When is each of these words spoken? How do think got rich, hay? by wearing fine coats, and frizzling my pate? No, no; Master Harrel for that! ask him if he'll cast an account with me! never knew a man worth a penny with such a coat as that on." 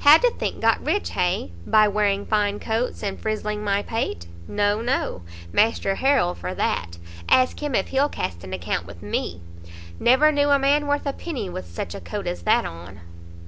How 0.00 0.18
do 0.18 0.28
think 0.36 0.60
got 0.60 0.84
rich, 0.84 1.10
hay? 1.10 1.52
by 1.64 1.86
wearing 1.86 2.26
fine 2.26 2.58
coats, 2.58 3.04
and 3.04 3.20
frizzling 3.22 3.62
my 3.62 3.82
pate? 3.84 4.26
No, 4.48 4.80
no; 4.82 5.22
Master 5.52 5.94
Harrel 5.94 6.34
for 6.34 6.54
that! 6.54 6.98
ask 7.28 7.62
him 7.62 7.76
if 7.76 7.86
he'll 7.90 8.08
cast 8.08 8.42
an 8.42 8.52
account 8.52 8.84
with 8.88 9.00
me! 9.00 9.40
never 10.00 10.32
knew 10.32 10.50
a 10.50 10.58
man 10.58 10.88
worth 10.88 11.06
a 11.06 11.12
penny 11.12 11.48
with 11.48 11.68
such 11.72 11.94
a 11.94 12.00
coat 12.00 12.26
as 12.26 12.42
that 12.42 12.64
on." 12.64 12.98